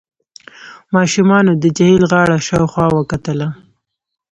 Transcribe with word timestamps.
ماشومانو 0.95 1.51
د 1.57 1.63
جهيل 1.77 2.03
غاړه 2.11 2.37
شاوخوا 2.47 2.87
وکتله. 2.97 3.47